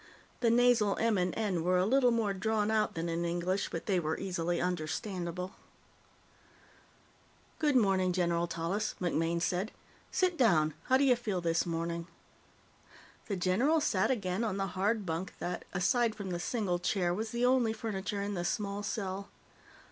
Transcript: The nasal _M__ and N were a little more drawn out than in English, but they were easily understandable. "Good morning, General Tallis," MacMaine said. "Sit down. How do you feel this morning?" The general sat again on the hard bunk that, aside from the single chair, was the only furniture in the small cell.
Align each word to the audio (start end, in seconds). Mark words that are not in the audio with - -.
The 0.39 0.49
nasal 0.49 0.95
_M__ 0.95 1.19
and 1.21 1.35
N 1.37 1.63
were 1.63 1.77
a 1.77 1.85
little 1.85 2.09
more 2.09 2.33
drawn 2.33 2.71
out 2.71 2.95
than 2.95 3.07
in 3.07 3.23
English, 3.23 3.69
but 3.69 3.85
they 3.85 3.99
were 3.99 4.17
easily 4.17 4.59
understandable. 4.59 5.53
"Good 7.59 7.75
morning, 7.75 8.11
General 8.11 8.47
Tallis," 8.47 8.95
MacMaine 8.99 9.43
said. 9.43 9.71
"Sit 10.09 10.39
down. 10.39 10.73
How 10.85 10.97
do 10.97 11.03
you 11.03 11.15
feel 11.15 11.39
this 11.39 11.67
morning?" 11.67 12.07
The 13.27 13.35
general 13.35 13.79
sat 13.79 14.09
again 14.09 14.43
on 14.43 14.57
the 14.57 14.65
hard 14.73 15.05
bunk 15.05 15.35
that, 15.37 15.65
aside 15.71 16.15
from 16.15 16.31
the 16.31 16.39
single 16.39 16.79
chair, 16.79 17.13
was 17.13 17.29
the 17.29 17.45
only 17.45 17.71
furniture 17.71 18.23
in 18.23 18.33
the 18.33 18.43
small 18.43 18.81
cell. 18.81 19.29